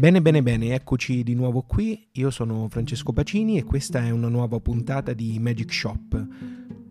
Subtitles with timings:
[0.00, 2.08] Bene, bene, bene, eccoci di nuovo qui.
[2.12, 6.26] Io sono Francesco Pacini e questa è una nuova puntata di Magic Shop.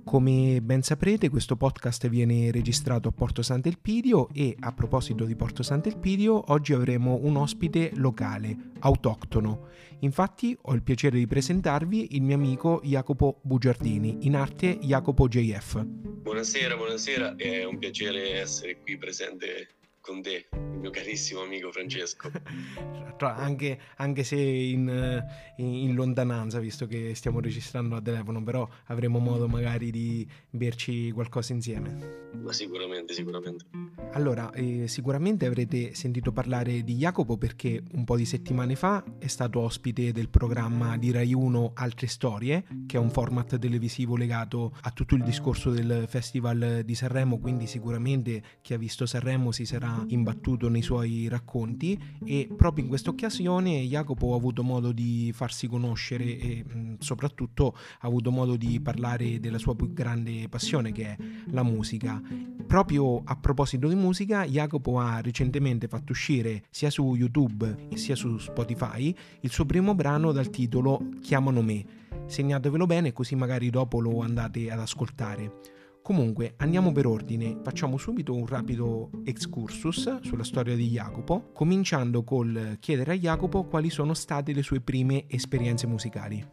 [0.04, 5.64] Come ben saprete, questo podcast viene registrato a Porto Sant'Elpidio e a proposito di Porto
[5.64, 9.70] Sant'Elpidio, oggi avremo un ospite locale, autoctono.
[10.02, 15.84] Infatti ho il piacere di presentarvi il mio amico Jacopo Bugiardini, in arte Jacopo JF.
[15.84, 19.79] Buonasera, buonasera, è un piacere essere qui presente
[20.10, 22.32] con te, il mio carissimo amico Francesco.
[23.28, 25.24] anche, anche, se in,
[25.58, 31.54] in, lontananza, visto che stiamo registrando a telefono, però avremo modo magari di berci qualcosa
[31.54, 32.30] insieme.
[32.42, 33.66] Ma sicuramente, sicuramente.
[34.14, 39.28] Allora, eh, sicuramente avrete sentito parlare di Jacopo perché un po' di settimane fa è
[39.28, 44.76] stato ospite del programma di Rai 1 Altre Storie, che è un format televisivo legato
[44.82, 49.66] a tutto il discorso del Festival di Sanremo, quindi sicuramente chi ha visto Sanremo si
[49.66, 55.32] sarà imbattuto nei suoi racconti e proprio in questa occasione Jacopo ha avuto modo di
[55.34, 56.66] farsi conoscere e
[57.00, 61.18] soprattutto ha avuto modo di parlare della sua più grande passione che è
[61.52, 62.22] la musica.
[62.66, 68.38] Proprio a proposito di musica, Jacopo ha recentemente fatto uscire sia su YouTube sia su
[68.38, 71.86] Spotify il suo primo brano dal titolo Chiamano me.
[72.26, 75.78] Segnatevelo bene così magari dopo lo andate ad ascoltare.
[76.10, 82.78] Comunque, andiamo per ordine, facciamo subito un rapido excursus sulla storia di Jacopo, cominciando col
[82.80, 86.44] chiedere a Jacopo quali sono state le sue prime esperienze musicali.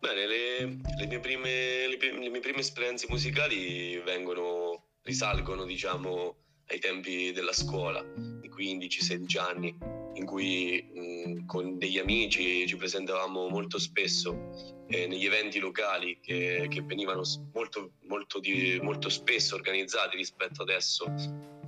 [0.00, 0.64] Bene, le,
[0.98, 6.36] le, mie, prime, le, le mie prime esperienze musicali vengono, risalgono, diciamo,
[6.68, 9.76] ai tempi della scuola, di 15-16 anni,
[10.14, 16.66] in cui mh, con degli amici ci presentavamo molto spesso eh, negli eventi locali che,
[16.68, 21.06] che venivano molto, molto, di, molto, spesso organizzati rispetto adesso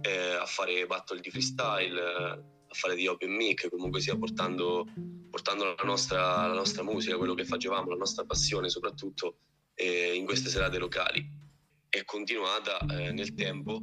[0.02, 4.86] eh, a fare battle di freestyle, a fare di open mic, comunque sia portando,
[5.30, 9.38] portando la, nostra, la, nostra, musica, quello che facevamo, la nostra passione soprattutto
[9.74, 11.42] eh, in queste serate locali.
[11.88, 13.80] È continuata eh, nel tempo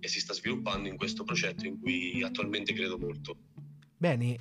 [0.00, 3.36] e si sta sviluppando in questo progetto in cui attualmente credo molto.
[4.02, 4.36] Bene,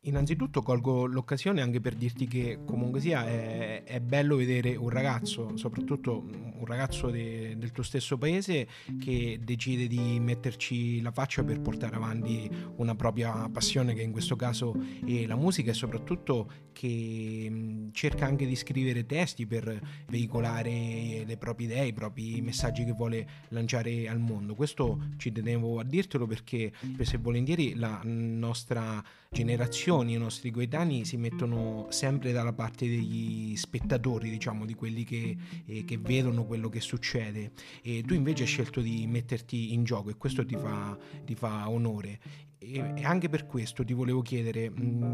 [0.00, 5.54] innanzitutto colgo l'occasione anche per dirti che comunque sia è, è bello vedere un ragazzo,
[5.58, 6.24] soprattutto
[6.56, 8.66] un ragazzo de, del tuo stesso paese,
[8.98, 14.34] che decide di metterci la faccia per portare avanti una propria passione, che in questo
[14.34, 14.74] caso
[15.04, 21.66] è la musica, e soprattutto che cerca anche di scrivere testi per veicolare le proprie
[21.66, 24.54] idee, i propri messaggi che vuole lanciare al mondo.
[24.54, 28.85] Questo ci tenevo a dirtelo perché spesso e volentieri la nostra
[29.30, 35.36] generazioni, i nostri coetanei si mettono sempre dalla parte degli spettatori, diciamo, di quelli che,
[35.66, 37.52] eh, che vedono quello che succede.
[37.82, 41.68] E tu invece hai scelto di metterti in gioco e questo ti fa, ti fa
[41.68, 42.18] onore.
[42.58, 44.72] E anche per questo ti volevo chiedere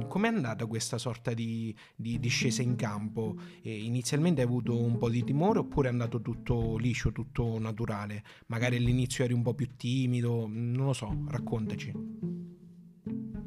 [0.08, 3.36] com'è andata questa sorta di, di discesa in campo?
[3.62, 8.22] E inizialmente hai avuto un po' di timore oppure è andato tutto liscio, tutto naturale?
[8.46, 12.51] Magari all'inizio eri un po' più timido, non lo so, raccontaci.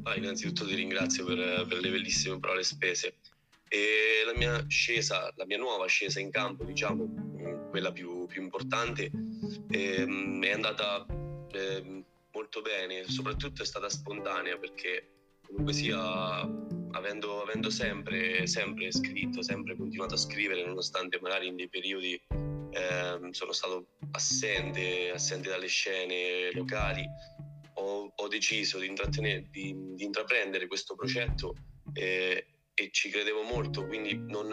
[0.06, 3.16] Ah, innanzitutto ti ringrazio per, per, le bellissime parole spese.
[3.68, 9.10] E la mia scesa, la mia nuova scesa in campo, diciamo, quella più, più importante,
[9.68, 11.04] ehm, è andata
[11.50, 15.10] eh, molto bene, soprattutto è stata spontanea perché
[15.44, 16.40] comunque sia,
[16.92, 23.28] avendo, avendo sempre, sempre, scritto, sempre continuato a scrivere, nonostante magari in dei periodi eh,
[23.32, 27.04] sono stato assente, assente dalle scene locali,
[27.76, 28.92] ho, ho deciso di,
[29.50, 31.54] di, di, intraprendere questo progetto
[31.92, 32.46] eh,
[32.78, 34.48] e ci credevo molto, quindi non,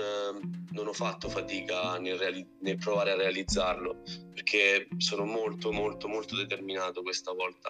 [0.71, 4.01] non ho fatto fatica nel, reali- nel, provare a realizzarlo,
[4.33, 7.69] perché sono molto, molto, molto determinato questa volta.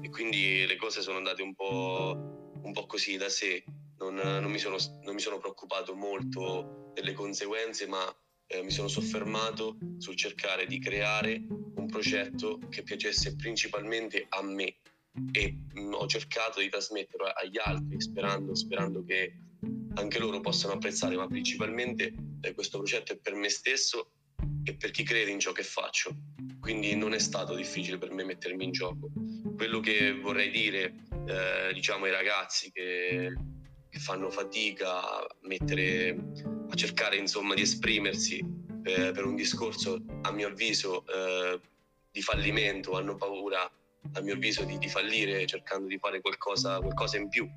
[0.00, 3.64] E quindi le cose sono andate un po', un po così da sé,
[3.98, 8.04] non, non, mi sono, non, mi sono, preoccupato molto delle conseguenze, ma
[8.46, 11.44] eh, mi sono soffermato sul cercare di creare
[11.88, 14.76] progetto che piacesse principalmente a me
[15.32, 19.34] e mh, ho cercato di trasmetterlo agli altri sperando, sperando che
[19.94, 24.12] anche loro possano apprezzare, ma principalmente eh, questo progetto è per me stesso
[24.64, 26.14] e per chi crede in ciò che faccio.
[26.60, 29.10] Quindi non è stato difficile per me mettermi in gioco.
[29.56, 30.94] Quello che vorrei dire
[31.26, 33.32] eh, diciamo ai ragazzi che,
[33.88, 36.16] che, fanno fatica a, mettere,
[36.68, 38.44] a cercare insomma di esprimersi
[38.82, 41.60] per, per un discorso a mio avviso eh,
[42.10, 43.70] di fallimento, hanno paura
[44.12, 47.48] a mio avviso, di, di fallire cercando di fare qualcosa, qualcosa, in più,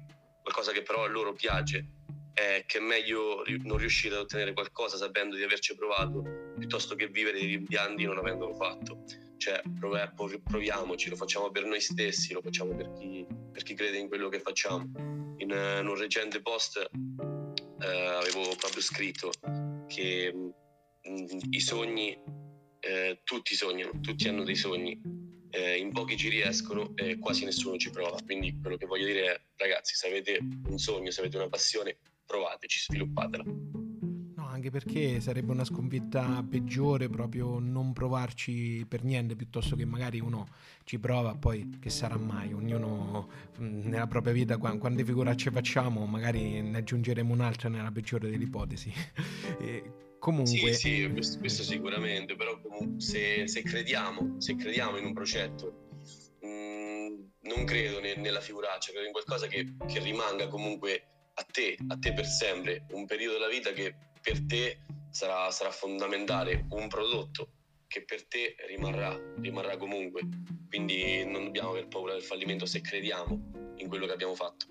[0.42, 1.86] qualcosa che però a loro piace,
[2.34, 6.24] è che è meglio non riuscire ad ottenere qualcosa sapendo di averci provato
[6.58, 9.04] piuttosto che vivere di rimpianti non avendolo fatto.
[9.38, 9.62] cioè
[10.44, 14.30] proviamoci, lo facciamo per noi stessi, lo facciamo per chi, per chi crede in quello
[14.30, 14.90] che facciamo.
[15.38, 19.32] In, in un recente post eh, avevo proprio scritto
[19.88, 22.16] che mh, mm, i sogni,
[22.82, 25.00] eh, tutti sognano, tutti hanno dei sogni,
[25.52, 28.18] eh, in pochi ci riescono e quasi nessuno ci prova.
[28.26, 31.98] Quindi quello che voglio dire è, ragazzi, se avete un sogno, se avete una passione,
[32.26, 33.44] provateci, sviluppatela.
[34.38, 40.46] Anche perché sarebbe una sconfitta peggiore proprio non provarci per niente piuttosto che magari uno
[40.84, 42.52] ci prova poi che sarà mai?
[42.52, 43.30] Ognuno
[43.60, 48.92] mm, nella propria vita quante figuracce facciamo magari ne aggiungeremo un'altra nella peggiore delle ipotesi
[50.22, 52.58] comunque sì, sì questo, questo, sicuramente però
[52.98, 55.88] se, se, crediamo se crediamo in un progetto
[56.42, 61.44] mh, mm, non credo ne, nella figuraccia credo in qualcosa che, che rimanga comunque a
[61.44, 64.80] te, a te per sempre, un periodo della vita che per te
[65.10, 67.54] sarà, sarà fondamentale, un prodotto
[67.88, 70.22] che per te rimarrà, rimarrà comunque.
[70.70, 74.66] Quindi non dobbiamo aver paura del fallimento se crediamo in quello che abbiamo fatto.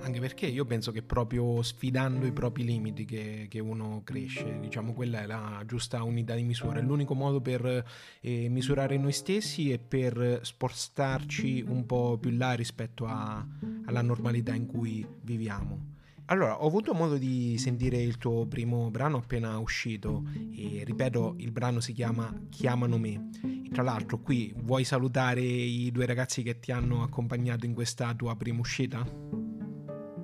[0.00, 4.94] Anche perché io penso che proprio sfidando i propri limiti che, che uno cresce, diciamo
[4.94, 7.84] quella è la giusta unità di misura, è l'unico modo per
[8.20, 13.46] eh, misurare noi stessi e per spostarci un po' più là rispetto a,
[13.84, 15.96] alla normalità in cui viviamo.
[16.30, 20.24] Allora, ho avuto modo di sentire il tuo primo brano appena uscito
[20.54, 23.30] e ripeto, il brano si chiama Chiamano me.
[23.64, 28.12] E tra l'altro, qui vuoi salutare i due ragazzi che ti hanno accompagnato in questa
[28.14, 29.37] tua prima uscita?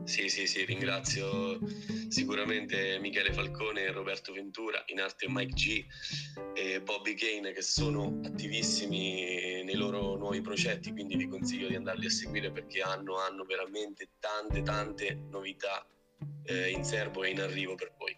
[0.05, 1.59] Sì, sì, sì, ringrazio
[2.09, 5.85] sicuramente Michele Falcone Roberto Ventura, in arte Mike G
[6.55, 12.07] e Bobby Kane che sono attivissimi nei loro nuovi progetti, quindi vi consiglio di andarli
[12.07, 15.85] a seguire perché hanno, hanno veramente tante, tante novità
[16.45, 18.17] eh, in serbo e in arrivo per voi.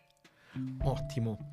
[0.83, 1.53] Ottimo.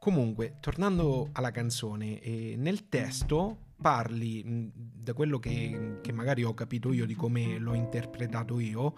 [0.00, 6.92] Comunque, tornando alla canzone, eh, nel testo parli, da quello che, che, magari ho capito
[6.92, 8.94] io, di come l'ho interpretato io,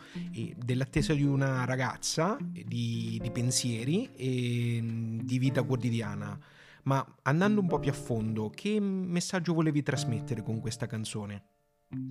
[0.57, 6.39] dell'attesa di una ragazza, di, di pensieri e di vita quotidiana.
[6.85, 11.45] Ma andando un po' più a fondo, che messaggio volevi trasmettere con questa canzone?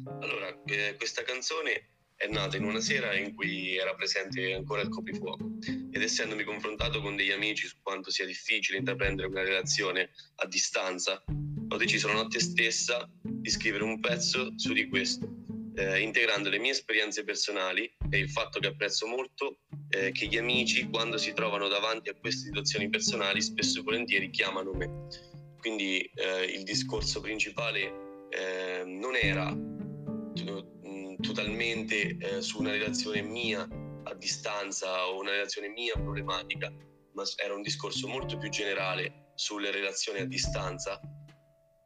[0.06, 4.90] Allora, eh, questa canzone è nata in una sera in cui era presente ancora il
[4.90, 5.52] coprifuoco
[5.90, 11.24] ed essendomi confrontato con degli amici su quanto sia difficile intraprendere una relazione a distanza,
[11.26, 15.30] ho deciso la notte stessa di scrivere un pezzo su di questo,
[15.76, 20.38] eh, integrando le mie esperienze personali e il fatto che apprezzo molto eh, che gli
[20.38, 25.08] amici quando si trovano davanti a queste situazioni personali spesso e volentieri chiamano me.
[25.58, 29.56] Quindi eh, il discorso principale eh, non era
[31.22, 33.68] totalmente eh, su una relazione mia
[34.04, 36.72] a distanza o una relazione mia problematica,
[37.14, 41.00] ma era un discorso molto più generale sulle relazioni a distanza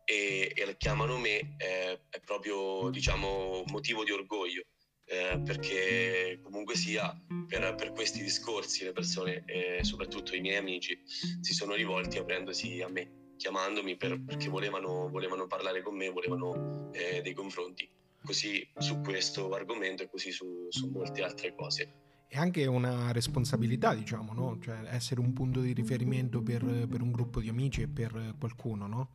[0.06, 4.64] e, e chiamano me eh, è proprio diciamo motivo di orgoglio
[5.06, 7.14] eh, perché comunque sia
[7.48, 12.82] per, per, questi discorsi le persone e soprattutto i miei amici si sono rivolti aprendosi
[12.82, 17.90] a me chiamandomi per, perché volevano, volevano, parlare con me volevano eh, dei confronti
[18.24, 22.02] così su questo argomento e così su, su molte altre cose
[22.34, 24.58] è anche una responsabilità, diciamo, no?
[24.60, 28.88] Cioè essere un punto di riferimento per, per, un gruppo di amici e per qualcuno,
[28.88, 29.10] no?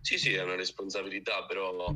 [0.00, 1.92] Sì, sì, è una responsabilità, però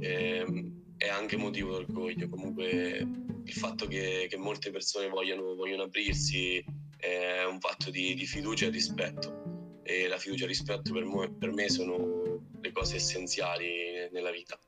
[0.00, 2.28] ehm, è anche motivo d'orgoglio.
[2.28, 3.06] Comunque
[3.44, 6.64] il fatto che, che molte persone vogliano, vogliono, aprirsi
[6.96, 9.80] è un fatto di, di, fiducia e rispetto.
[9.84, 14.32] E la fiducia e il rispetto per me, per me sono le cose essenziali nella
[14.32, 14.58] vita.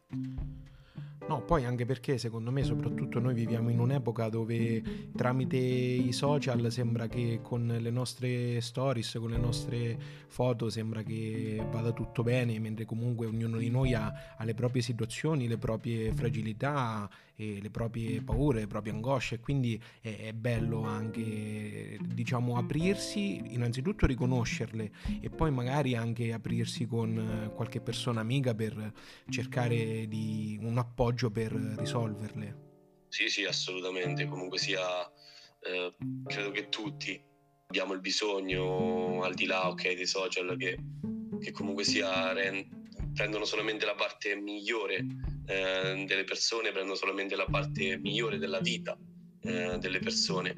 [1.28, 4.82] No, poi anche perché secondo me soprattutto noi viviamo in un'epoca dove
[5.14, 11.62] tramite i social sembra che con le nostre stories, con le nostre foto sembra che
[11.70, 16.14] vada tutto bene, mentre comunque ognuno di noi ha, ha le proprie situazioni, le proprie
[16.14, 23.40] fragilità e le proprie paure, le proprie angosce quindi è, è bello anche diciamo aprirsi,
[23.54, 24.90] innanzitutto riconoscerle
[25.20, 28.92] e poi magari anche aprirsi con qualche persona amica per
[29.28, 32.66] cercare di un appoggio per risolverle.
[33.08, 35.08] Sì, sì, assolutamente, comunque sia
[35.60, 37.20] eh, credo che tutti
[37.68, 40.76] abbiamo il bisogno al di là okay, dei social che,
[41.40, 42.32] che comunque sia
[43.18, 45.04] prendono solamente la parte migliore
[45.46, 48.96] eh, delle persone, prendono solamente la parte migliore della vita
[49.42, 50.54] eh, delle persone.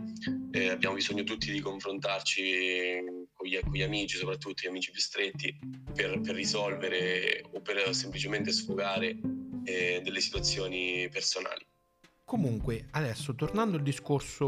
[0.53, 3.01] Eh, abbiamo bisogno tutti di confrontarci
[3.33, 5.59] con gli, con gli, amici, soprattutto gli amici più stretti,
[5.95, 9.19] per, per risolvere o per semplicemente sfogare
[9.65, 11.67] eh, delle situazioni personali.
[12.31, 14.45] Comunque, adesso tornando al discorso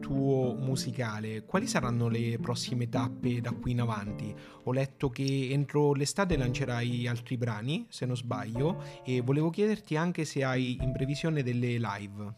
[0.00, 4.34] tuo musicale, quali saranno le prossime tappe da qui in avanti?
[4.62, 10.24] Ho letto che entro l'estate lancerai altri brani, se non sbaglio, e volevo chiederti anche
[10.24, 12.34] se hai in previsione delle live.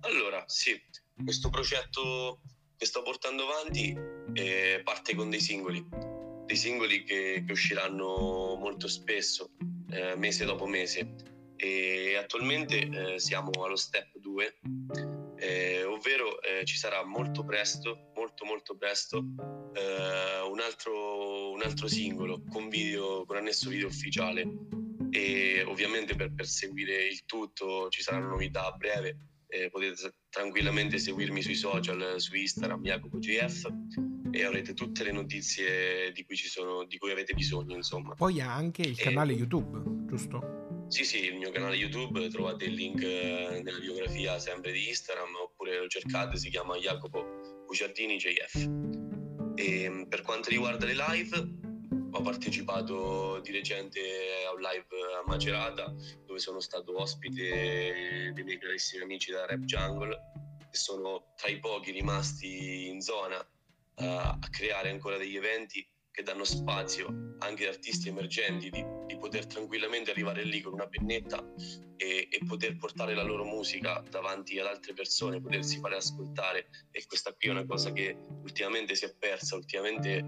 [0.00, 0.80] Allora, sì,
[1.22, 2.40] questo progetto
[2.74, 3.94] che sto portando avanti
[4.32, 5.86] eh, parte con dei singoli,
[6.46, 9.50] dei singoli che, che usciranno molto spesso,
[9.90, 14.60] eh, mese dopo mese e attualmente eh, siamo allo step 2,
[15.36, 19.18] eh, ovvero eh, ci sarà molto presto, molto molto presto,
[19.74, 24.48] eh, un altro, un, altro, singolo con, video, con annesso video ufficiale
[25.10, 29.16] e ovviamente per, per seguire il tutto ci saranno novità a breve.
[29.72, 33.66] Potete tranquillamente seguirmi sui social, su Instagram, JacopoGF
[34.30, 37.74] e avrete tutte le notizie di cui, sono, di cui avete bisogno.
[37.74, 38.14] Insomma.
[38.14, 40.59] Poi ha anche il canale YouTube, giusto?
[40.90, 45.36] Sì, sì, il mio canale YouTube, trovate il link eh, nella biografia sempre di Instagram
[45.36, 48.56] oppure lo cercate, si chiama Jacopo Buciardini JF.
[49.54, 51.48] E mm, per quanto riguarda le live,
[52.10, 54.00] ho partecipato di recente
[54.48, 55.94] a un live a Macerata
[56.26, 60.18] dove sono stato ospite dei miei carissimi amici da Rap Jungle
[60.58, 66.22] che sono tra i pochi rimasti in zona uh, a creare ancora degli eventi che
[66.22, 71.42] danno spazio anche ad artisti emergenti di, di, poter tranquillamente arrivare lì con una pennetta
[71.96, 77.04] e, e, poter portare la loro musica davanti ad altre persone, potersi fare ascoltare e
[77.06, 80.24] questa qui è una cosa che ultimamente si è persa, ultimamente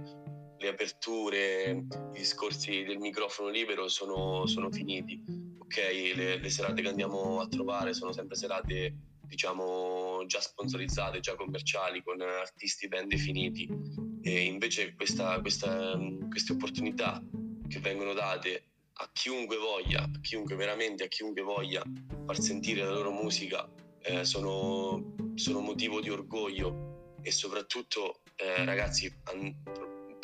[0.59, 5.21] le aperture, i discorsi del microfono libero sono, sono finiti,
[5.59, 5.77] ok?
[6.15, 8.95] Le, le serate che andiamo a trovare sono sempre serate
[9.33, 14.12] diciamo già sponsorizzate, già commerciali, con artisti ben definiti.
[14.23, 15.99] E invece questa, questa,
[16.29, 17.23] queste opportunità
[17.69, 18.65] che vengono date
[18.95, 21.83] a chiunque voglia, a chiunque veramente, a chiunque voglia
[22.27, 23.69] far sentire la loro musica,
[24.01, 26.91] eh, sono, sono, motivo di orgoglio.
[27.23, 29.55] E soprattutto eh, ragazzi an-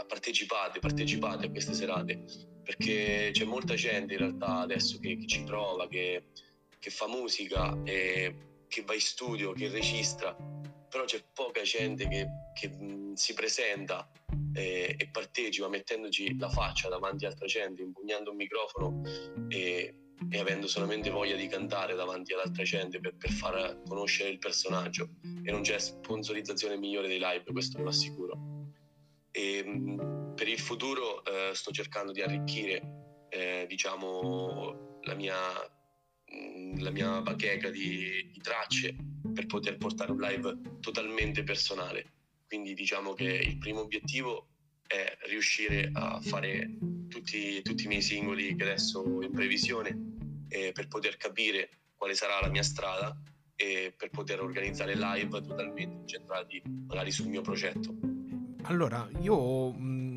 [0.06, 2.24] partecipate, partecipate a queste serate
[2.68, 6.24] perché c'è molta gente in realtà adesso che, che ci prova, che,
[6.78, 7.74] che fa musica
[8.68, 10.36] che va in studio, che registra,
[10.88, 14.08] però c'è poca gente che, che mh, si presenta
[14.54, 19.02] eh, e partecipa mettendoci la faccia davanti a altra gente, impugnando un microfono
[19.48, 19.94] e,
[20.30, 24.38] e avendo solamente voglia di cantare davanti ad altra gente per, per, far conoscere il
[24.38, 25.08] personaggio
[25.42, 28.72] e non c'è sponsorizzazione migliore dei live, questo ve lo assicuro.
[29.30, 35.36] E, mh, per il futuro eh, sto cercando di arricchire eh, diciamo la mia
[36.34, 38.94] Mm, la mia bacheca di, di, tracce
[39.38, 42.10] per poter portare un live totalmente personale.
[42.48, 44.48] Quindi diciamo che il primo obiettivo
[44.84, 46.76] è riuscire a fare
[47.08, 49.96] tutti, tutti i miei singoli che adesso ho in previsione
[50.48, 53.16] eh, per poter capire quale sarà la mia strada
[53.54, 57.94] e per poter organizzare live totalmente incentrati magari sul mio progetto.
[58.62, 60.07] Allora, io mm,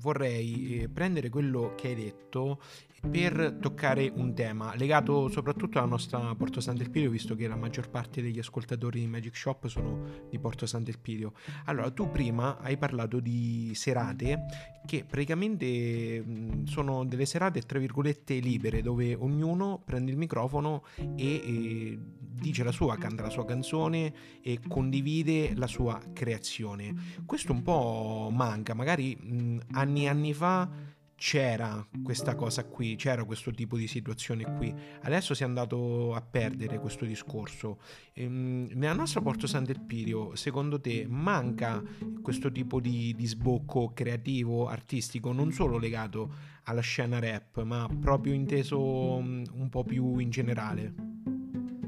[0.00, 2.60] vorrei eh, prendere quello che hai detto
[3.08, 8.20] per toccare un tema legato soprattutto alla nostra Porto Sant'Elpidio, visto che la maggior parte
[8.20, 11.32] degli ascoltatori di Magic Shop sono di Porto Sant'Elpidio.
[11.66, 14.46] Allora, tu prima hai parlato di serate
[14.84, 16.24] che praticamente
[16.64, 21.98] sono delle serate tra virgolette libere, dove ognuno prende il microfono e, e
[22.38, 24.12] dice la sua, canta la sua canzone
[24.42, 26.94] e condivide la sua creazione.
[27.24, 30.68] Questo un po' manca, magari mh, anni e anni fa
[31.14, 34.72] c'era questa cosa qui, c'era questo tipo di situazione qui.
[35.02, 37.80] Adesso si è andato a perdere questo discorso.
[38.12, 41.82] Ehm, nella nostra Porto Sant'Elpidio, secondo te, manca
[42.22, 46.32] questo tipo di, di, sbocco creativo, artistico, non solo legato
[46.64, 50.94] alla scena rap, ma proprio inteso un po' più in generale?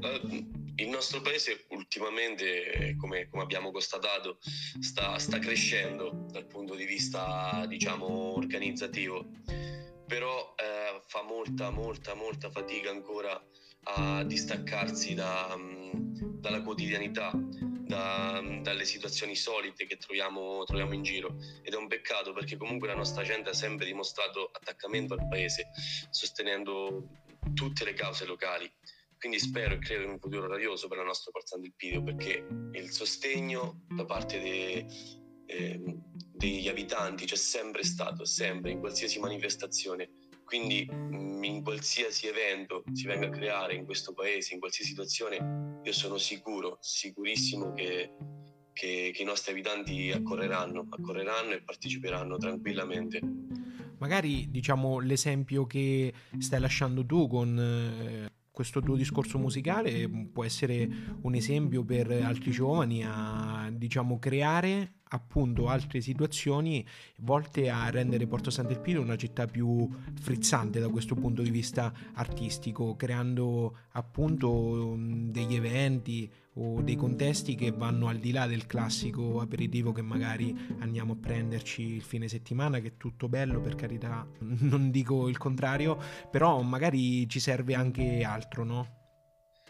[0.01, 4.39] Uh il nostro paese ultimamente, come, come abbiamo constatato,
[4.79, 9.29] sta, sta, crescendo dal punto di vista, diciamo, organizzativo,
[10.07, 13.39] però eh, fa molta, molta, molta fatica ancora
[13.83, 15.55] a distaccarsi da,
[15.93, 22.33] dalla quotidianità, da, dalle situazioni solite che troviamo, troviamo, in giro ed è un peccato
[22.33, 25.67] perché comunque la nostra gente ha sempre dimostrato attaccamento al paese,
[26.09, 27.07] sostenendo
[27.53, 28.71] tutte le cause locali.
[29.21, 32.43] Quindi spero e credo in un futuro radioso per la nostra Porta del Pidio perché
[32.71, 34.85] il sostegno da parte de,
[35.45, 35.79] eh,
[36.33, 40.09] degli abitanti c'è sempre stato, sempre, in qualsiasi manifestazione.
[40.43, 45.79] Quindi mm, in qualsiasi evento si venga a creare in questo paese, in qualsiasi situazione,
[45.83, 48.15] io sono sicuro, sicurissimo che,
[48.73, 53.19] che, che i nostri abitanti accorreranno, accorreranno e parteciperanno tranquillamente
[54.01, 60.87] magari diciamo l'esempio che stai lasciando tu con eh, questo tuo discorso musicale può essere
[61.21, 66.85] un esempio per altri giovani a diciamo creare appunto altre situazioni
[67.19, 69.89] volte a rendere Porto Sant'Elpidio una città più
[70.19, 77.71] frizzante da questo punto di vista artistico, creando appunto degli eventi o dei contesti che
[77.71, 82.79] vanno al di là del classico aperitivo che magari andiamo a prenderci il fine settimana,
[82.79, 85.97] che è tutto bello per carità, non dico il contrario,
[86.29, 88.99] però magari ci serve anche altro, no?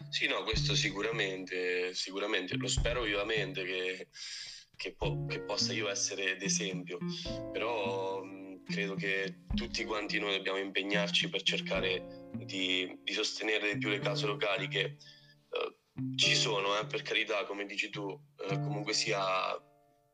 [0.09, 4.07] Sì, no, questo sicuramente, sicuramente, lo spero vivamente che,
[4.81, 6.97] che, po- che possa io essere d'esempio,
[7.51, 13.77] però mh, credo che tutti quanti noi dobbiamo impegnarci per cercare di, di sostenere di
[13.77, 14.97] più le case locali che
[15.49, 19.21] uh, ci sono, eh, per carità, come dici tu, uh, comunque sia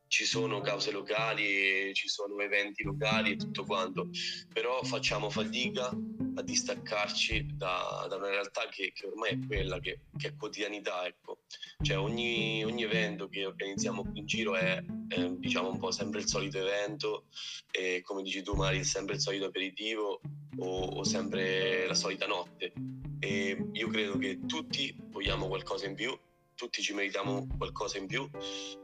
[0.08, 4.08] ci sono cause locali, ci sono eventi locali e tutto quanto,
[4.52, 5.90] però facciamo fatica
[6.34, 11.06] a distaccarci da, da una realtà che, che, ormai è quella, che, che è quotidianità.
[11.06, 11.40] Ecco.
[11.82, 16.20] Cioè ogni, ogni, evento che organizziamo qui in giro è, è, diciamo un po' sempre
[16.20, 17.26] il solito evento
[17.70, 20.20] e come dici tu magari sempre il solito aperitivo
[20.58, 22.72] o, o sempre la solita notte.
[23.20, 26.16] E io credo che tutti vogliamo qualcosa in più
[26.58, 28.28] tutti ci meritiamo qualcosa in più,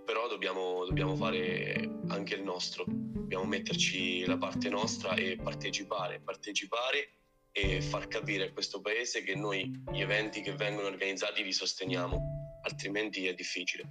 [0.04, 7.08] però dobbiamo, dobbiamo, fare anche il nostro, dobbiamo metterci la parte nostra e partecipare, partecipare
[7.50, 12.60] e far capire a questo paese che noi gli eventi che vengono organizzati li sosteniamo,
[12.62, 13.82] altrimenti è difficile.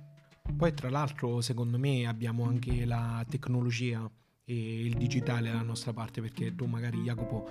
[0.57, 4.09] Poi tra l'altro secondo me abbiamo anche la tecnologia
[4.45, 7.49] e il digitale alla nostra parte perché tu magari Jacopo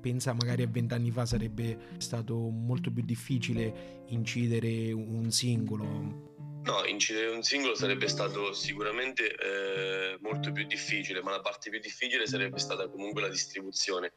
[0.00, 6.30] pensa magari a vent'anni fa sarebbe stato molto più difficile incidere un singolo.
[6.64, 11.80] No, incidere un singolo sarebbe stato sicuramente eh, molto più difficile, ma la parte più
[11.80, 14.12] difficile sarebbe stata comunque la distribuzione,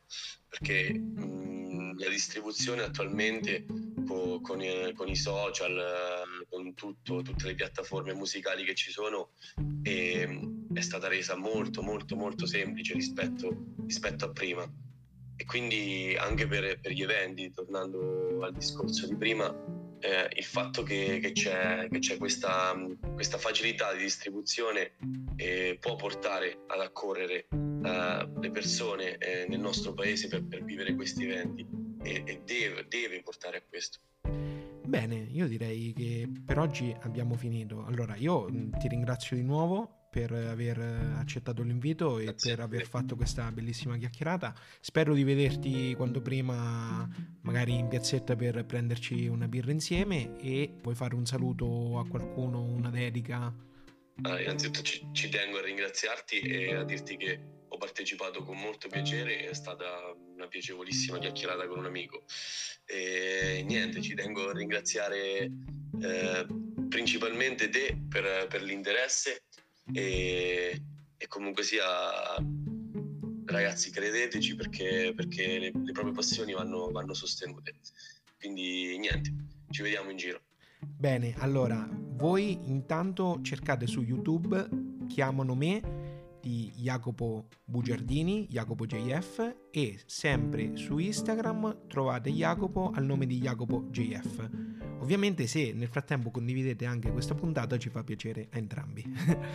[0.48, 3.66] perché mh, la distribuzione attualmente
[4.06, 8.92] co, con, i, con, i, social, eh, con tutto, tutte le piattaforme musicali che ci
[8.92, 9.32] sono,
[9.82, 10.28] è,
[10.74, 14.70] è stata resa molto molto molto semplice rispetto, rispetto a prima.
[15.38, 19.54] E quindi anche per, per, gli eventi, tornando al discorso di prima,
[20.00, 22.74] eh, il fatto che, che, c'è, che c'è questa,
[23.14, 24.94] questa, facilità di distribuzione
[25.36, 30.96] eh, può portare ad accorrere eh, le persone eh, nel nostro paese per, per, vivere
[30.96, 34.00] questi eventi e, e deve, deve portare a questo.
[34.86, 37.84] Bene, io direi che per oggi abbiamo finito.
[37.86, 38.46] Allora, io
[38.78, 40.80] ti ringrazio di nuovo per aver
[41.18, 44.54] accettato l'invito e Grazie per aver fatto questa bellissima chiacchierata.
[44.80, 47.10] Spero di vederti quanto prima,
[47.42, 52.62] magari in piazzetta per prenderci una birra insieme e puoi fare un saluto a qualcuno,
[52.62, 53.54] una dedica.
[54.22, 58.88] Allora, innanzitutto ci, ci tengo a ringraziarti e a dirti che ho partecipato con molto
[58.88, 59.86] piacere, è stata
[60.34, 62.24] una piacevolissima chiacchierata con un amico.
[62.86, 65.52] E niente, ci tengo a ringraziare
[66.02, 66.46] eh,
[66.90, 69.44] principalmente te per, per l'interesse
[69.94, 70.82] e,
[71.18, 72.36] e comunque sia
[73.46, 77.76] ragazzi credeteci perché, perché le, le, proprie passioni vanno, vanno sostenute
[78.40, 79.34] quindi niente
[79.70, 80.42] ci vediamo in giro
[80.80, 84.68] bene allora voi intanto cercate su youtube
[85.08, 85.95] chiamano me
[86.46, 93.88] di Jacopo Bugiardini, Jacopo JF e sempre su Instagram trovate Jacopo al nome di Jacopo
[93.90, 94.48] JF.
[95.00, 99.04] Ovviamente se nel frattempo condividete anche questa puntata ci fa piacere a entrambi.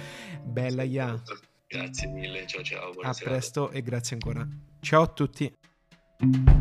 [0.43, 1.23] Bella Ya.
[1.69, 2.91] Grazie mille, ciao ciao.
[3.03, 4.45] A presto e grazie ancora.
[4.81, 6.60] Ciao a tutti.